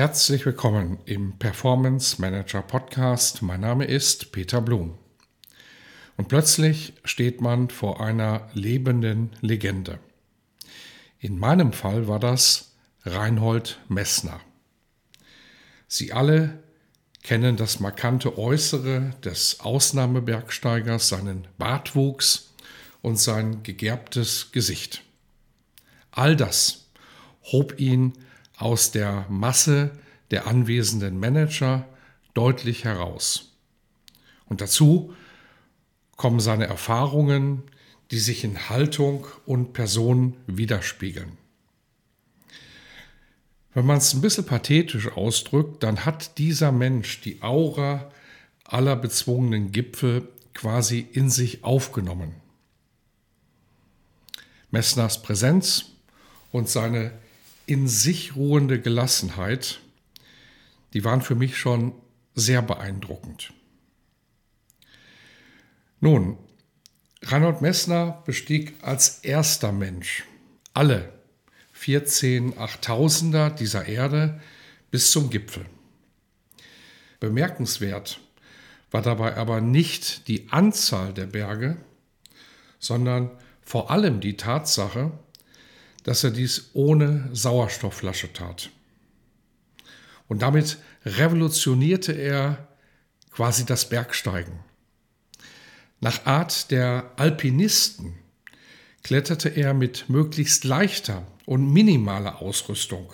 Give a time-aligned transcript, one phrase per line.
[0.00, 3.42] Herzlich willkommen im Performance Manager Podcast.
[3.42, 4.96] Mein Name ist Peter Blum.
[6.16, 9.98] Und plötzlich steht man vor einer lebenden Legende.
[11.18, 12.72] In meinem Fall war das
[13.04, 14.40] Reinhold Messner.
[15.86, 16.62] Sie alle
[17.22, 22.54] kennen das markante Äußere des Ausnahmebergsteigers, seinen Bartwuchs
[23.02, 25.02] und sein gegerbtes Gesicht.
[26.10, 26.86] All das
[27.52, 28.14] hob ihn
[28.60, 29.90] aus der Masse
[30.30, 31.86] der anwesenden Manager
[32.34, 33.56] deutlich heraus.
[34.46, 35.14] Und dazu
[36.16, 37.62] kommen seine Erfahrungen,
[38.10, 41.38] die sich in Haltung und Person widerspiegeln.
[43.72, 48.10] Wenn man es ein bisschen pathetisch ausdrückt, dann hat dieser Mensch die Aura
[48.64, 52.34] aller bezwungenen Gipfel quasi in sich aufgenommen.
[54.70, 55.86] Messners Präsenz
[56.52, 57.12] und seine
[57.70, 59.80] in sich ruhende Gelassenheit,
[60.92, 61.92] die waren für mich schon
[62.34, 63.52] sehr beeindruckend.
[66.00, 66.36] Nun,
[67.22, 70.24] Reinhold Messner bestieg als erster Mensch
[70.74, 71.12] alle
[71.74, 74.40] 14 Achttausender dieser Erde
[74.90, 75.64] bis zum Gipfel.
[77.20, 78.18] Bemerkenswert
[78.90, 81.76] war dabei aber nicht die Anzahl der Berge,
[82.80, 83.30] sondern
[83.62, 85.12] vor allem die Tatsache,
[86.04, 88.70] dass er dies ohne Sauerstoffflasche tat.
[90.28, 92.68] Und damit revolutionierte er
[93.30, 94.60] quasi das Bergsteigen.
[96.00, 98.14] Nach Art der Alpinisten
[99.02, 103.12] kletterte er mit möglichst leichter und minimaler Ausrüstung.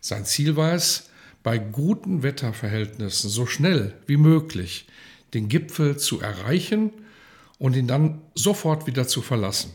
[0.00, 1.10] Sein Ziel war es,
[1.42, 4.88] bei guten Wetterverhältnissen so schnell wie möglich
[5.32, 6.90] den Gipfel zu erreichen
[7.58, 9.72] und ihn dann sofort wieder zu verlassen.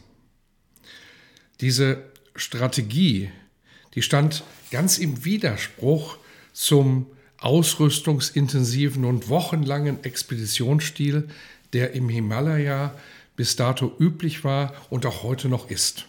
[1.61, 3.29] Diese Strategie,
[3.95, 6.17] die stand ganz im Widerspruch
[6.53, 7.07] zum
[7.39, 11.27] ausrüstungsintensiven und wochenlangen Expeditionsstil,
[11.73, 12.93] der im Himalaya
[13.35, 16.05] bis dato üblich war und auch heute noch ist.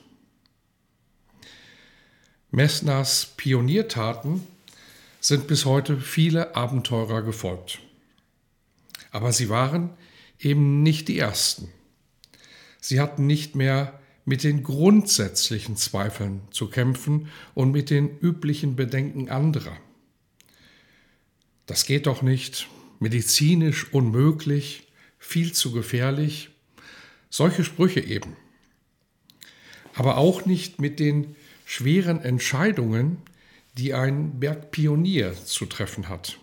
[2.51, 4.47] Messners Pioniertaten
[5.21, 7.79] sind bis heute viele Abenteurer gefolgt.
[9.11, 9.91] Aber sie waren
[10.39, 11.69] eben nicht die ersten.
[12.81, 19.29] Sie hatten nicht mehr mit den grundsätzlichen Zweifeln zu kämpfen und mit den üblichen Bedenken
[19.29, 19.77] anderer.
[21.67, 22.69] Das geht doch nicht,
[23.01, 24.89] medizinisch unmöglich,
[25.19, 26.51] viel zu gefährlich,
[27.31, 28.37] solche Sprüche eben.
[29.95, 33.19] Aber auch nicht mit den schweren Entscheidungen,
[33.79, 36.39] die ein Bergpionier zu treffen hat.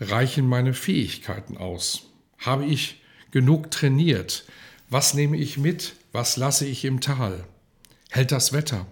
[0.00, 2.10] Reichen meine Fähigkeiten aus?
[2.38, 4.44] Habe ich genug trainiert?
[4.90, 5.94] Was nehme ich mit?
[6.12, 7.44] Was lasse ich im Tal?
[8.10, 8.86] Hält das Wetter?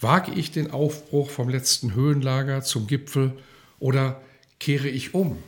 [0.00, 3.38] Wage ich den Aufbruch vom letzten Höhenlager zum Gipfel
[3.78, 4.20] oder
[4.58, 5.42] kehre ich um?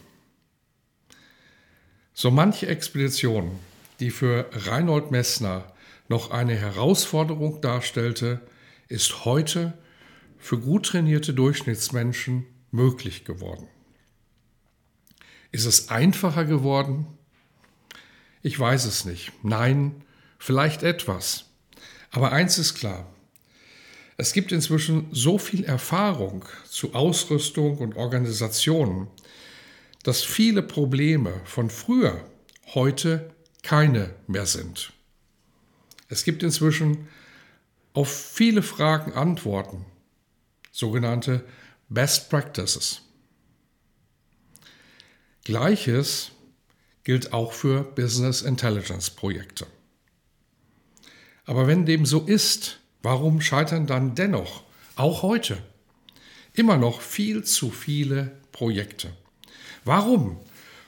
[2.15, 3.59] So manche Expedition,
[4.01, 5.73] die für Reinhold Messner
[6.09, 8.41] noch eine Herausforderung darstellte,
[8.89, 9.75] ist heute
[10.39, 13.69] für gut trainierte Durchschnittsmenschen möglich geworden.
[15.51, 17.07] Ist es einfacher geworden?
[18.41, 19.33] Ich weiß es nicht.
[19.43, 20.03] Nein,
[20.43, 21.45] vielleicht etwas.
[22.11, 23.07] Aber eins ist klar.
[24.17, 29.07] Es gibt inzwischen so viel Erfahrung zu Ausrüstung und Organisation,
[30.03, 32.25] dass viele Probleme von früher
[32.75, 33.31] heute
[33.63, 34.93] keine mehr sind.
[36.09, 37.09] Es gibt inzwischen
[37.95, 39.87] auf viele Fragen Antworten,
[40.73, 41.45] sogenannte
[41.89, 43.03] Best Practices.
[45.45, 46.33] Gleiches
[47.05, 49.69] gilt auch für Business Intelligence Projekte.
[51.53, 54.63] Aber wenn dem so ist, warum scheitern dann dennoch,
[54.97, 55.59] auch heute,
[56.55, 59.11] immer noch viel zu viele Projekte?
[59.85, 60.41] Warum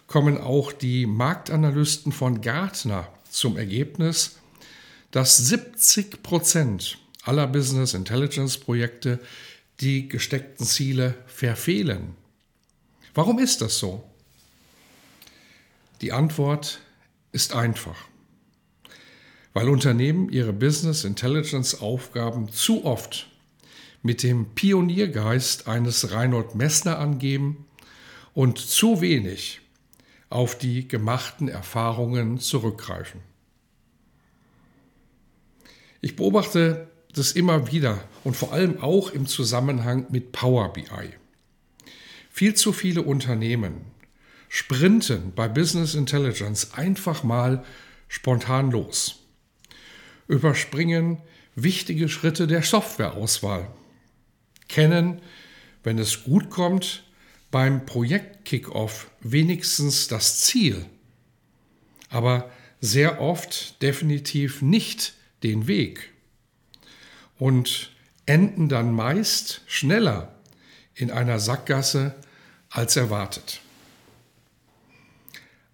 [0.07, 4.39] kommen auch die Marktanalysten von Gartner zum Ergebnis,
[5.11, 9.21] dass 70 Prozent aller Business Intelligence Projekte
[9.81, 12.17] die gesteckten Ziele verfehlen?
[13.13, 14.03] Warum ist das so?
[16.01, 16.81] Die Antwort
[17.33, 18.07] ist einfach
[19.55, 23.29] weil Unternehmen ihre Business Intelligence Aufgaben zu oft
[24.03, 27.65] mit dem Pioniergeist eines Reinhold Messner angeben
[28.35, 29.63] und zu wenig
[30.29, 33.21] auf die gemachten Erfahrungen zurückgreifen.
[36.01, 41.15] Ich beobachte das immer wieder und vor allem auch im Zusammenhang mit Power BI.
[42.29, 43.83] Viel zu viele Unternehmen
[44.49, 47.65] sprinten bei Business Intelligence einfach mal
[48.09, 49.24] spontan los,
[50.29, 51.19] überspringen
[51.55, 53.69] wichtige Schritte der Softwareauswahl,
[54.69, 55.21] kennen,
[55.83, 57.05] wenn es gut kommt,
[57.51, 60.87] beim Projekt Kickoff wenigstens das Ziel,
[62.11, 62.51] aber
[62.81, 66.11] sehr oft definitiv nicht den Weg
[67.39, 67.93] und
[68.27, 70.35] enden dann meist schneller
[70.95, 72.15] in einer Sackgasse
[72.71, 73.61] als erwartet.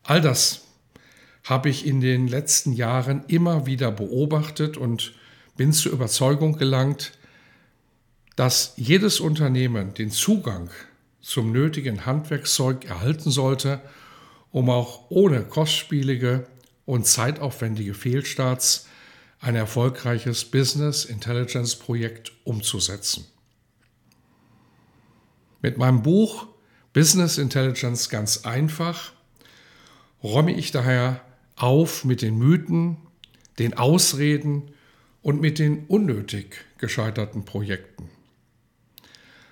[0.03, 0.67] All das
[1.45, 5.15] habe ich in den letzten Jahren immer wieder beobachtet und
[5.57, 7.13] bin zur Überzeugung gelangt,
[8.37, 10.71] dass jedes Unternehmen den Zugang
[11.21, 13.81] zum nötigen Handwerkszeug erhalten sollte,
[14.51, 16.47] um auch ohne kostspielige
[16.87, 18.87] und zeitaufwendige Fehlstarts
[19.41, 23.27] ein erfolgreiches Business Intelligence Projekt umzusetzen.
[25.63, 26.47] Mit meinem Buch
[26.93, 29.13] Business Intelligence ganz einfach
[30.23, 31.21] räume ich daher
[31.63, 32.97] auf mit den Mythen,
[33.59, 34.73] den Ausreden
[35.23, 38.09] und mit den unnötig gescheiterten Projekten.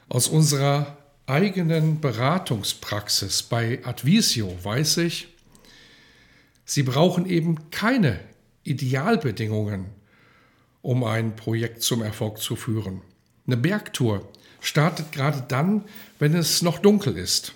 [0.08, 0.96] Aus unserer
[1.26, 5.28] eigenen Beratungspraxis bei Advisio weiß ich,
[6.64, 8.20] Sie brauchen eben keine
[8.62, 9.86] Idealbedingungen,
[10.82, 13.00] um ein Projekt zum Erfolg zu führen.
[13.46, 14.28] Eine Bergtour
[14.60, 15.84] startet gerade dann,
[16.18, 17.54] wenn es noch dunkel ist.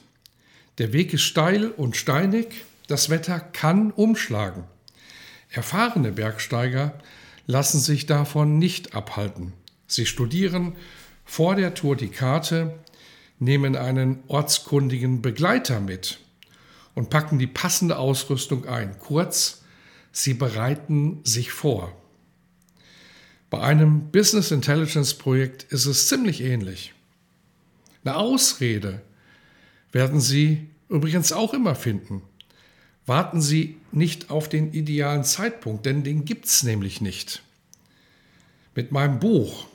[0.79, 4.65] Der Weg ist steil und steinig, das Wetter kann umschlagen.
[5.51, 6.95] Erfahrene Bergsteiger
[7.47, 9.53] lassen sich davon nicht abhalten.
[9.87, 10.75] Sie studieren
[11.25, 12.79] vor der Tour die Karte,
[13.39, 16.19] nehmen einen ortskundigen Begleiter mit
[16.95, 18.99] und packen die passende Ausrüstung ein.
[18.99, 19.63] Kurz,
[20.13, 21.97] Sie bereiten sich vor.
[23.49, 26.95] Bei einem Business Intelligence Projekt ist es ziemlich ähnlich.
[28.05, 29.03] Eine Ausrede
[29.91, 32.23] werden Sie übrigens auch immer finden.
[33.07, 37.43] Warten Sie nicht auf den idealen Zeitpunkt, denn den gibt es nämlich nicht.
[38.75, 39.67] Mit meinem Buch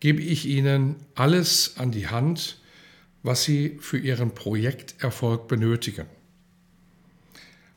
[0.00, 2.58] gebe ich Ihnen alles an die Hand,
[3.22, 6.06] was Sie für Ihren Projekterfolg benötigen.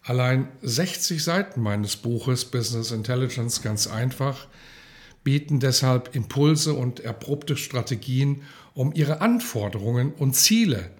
[0.01, 4.47] Allein 60 Seiten meines Buches Business Intelligence ganz einfach
[5.23, 10.91] bieten deshalb Impulse und erprobte Strategien, um Ihre Anforderungen und Ziele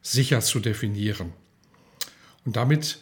[0.00, 1.32] sicher zu definieren.
[2.46, 3.00] Und damit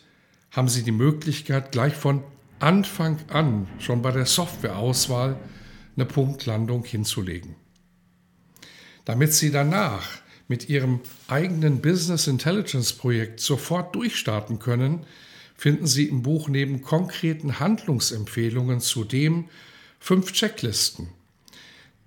[0.53, 2.23] haben Sie die Möglichkeit, gleich von
[2.61, 5.37] Anfang an, schon bei der Softwareauswahl,
[5.97, 7.57] eine Punktlandung hinzulegen.
[9.05, 10.09] Damit Sie danach
[10.49, 15.07] mit Ihrem eigenen Business Intelligence Projekt sofort durchstarten können,
[15.57, 19.47] finden Sie im Buch neben konkreten Handlungsempfehlungen zudem
[19.99, 21.09] fünf Checklisten,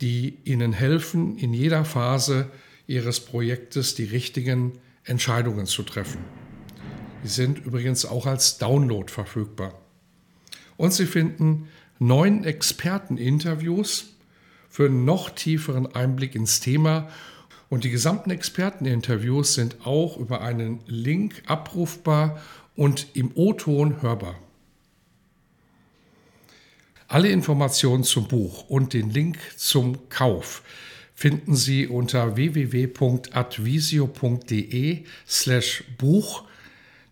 [0.01, 2.49] die Ihnen helfen, in jeder Phase
[2.87, 6.19] Ihres Projektes die richtigen Entscheidungen zu treffen.
[7.25, 9.73] Die sind übrigens auch als Download verfügbar.
[10.77, 11.67] Und Sie finden
[11.97, 14.13] neun Experteninterviews
[14.69, 17.09] für einen noch tieferen Einblick ins Thema
[17.67, 22.39] und die gesamten Experteninterviews sind auch über einen Link abrufbar
[22.75, 24.35] und im O-Ton hörbar.
[27.07, 30.61] Alle Informationen zum Buch und den Link zum Kauf
[31.15, 36.43] finden Sie unter www.advisio.de slash Buch.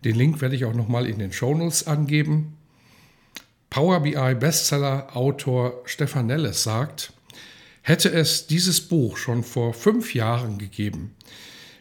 [0.04, 2.58] Den Link werde ich auch nochmal in den Shownotes angeben.
[3.70, 7.12] Power BI Bestseller Autor Stefan Nelles sagt,
[7.82, 11.16] hätte es dieses Buch schon vor fünf Jahren gegeben,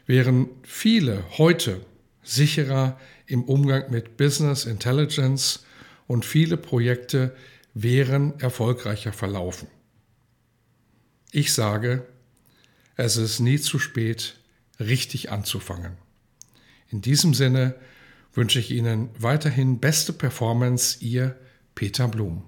[0.06, 1.86] wären viele heute
[2.24, 5.66] sicherer im Umgang mit Business Intelligence
[6.08, 7.36] und viele Projekte
[7.74, 9.68] wären erfolgreicher verlaufen.
[11.32, 12.08] Ich sage,
[12.96, 14.38] es ist nie zu spät,
[14.80, 15.98] richtig anzufangen.
[16.90, 17.76] In diesem Sinne
[18.34, 21.36] wünsche ich Ihnen weiterhin beste Performance, Ihr
[21.76, 22.44] Peter Blum.